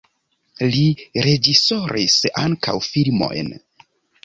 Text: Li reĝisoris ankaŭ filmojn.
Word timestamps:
Li 0.75 0.85
reĝisoris 1.27 2.17
ankaŭ 2.47 2.77
filmojn. 2.89 3.57